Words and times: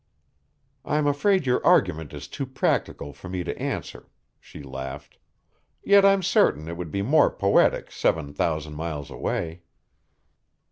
"I'm 0.83 1.05
afraid 1.05 1.45
your 1.45 1.63
argument 1.63 2.11
is 2.11 2.27
too 2.27 2.47
practical 2.47 3.13
for 3.13 3.29
me 3.29 3.43
to 3.43 3.55
answer," 3.61 4.09
she 4.39 4.63
laughed. 4.63 5.19
"Yet 5.83 6.03
I'm 6.03 6.23
certain 6.23 6.67
it 6.67 6.75
would 6.75 6.89
be 6.89 7.03
more 7.03 7.29
poetic 7.29 7.91
seven 7.91 8.33
thousand 8.33 8.73
miles 8.73 9.11
away." 9.11 9.61